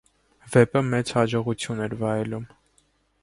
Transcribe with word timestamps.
Վեպը 0.53 0.81
մեծ 0.93 1.11
հաջողություն 1.17 1.83
էր 1.87 1.95
վայելում։ 2.01 2.47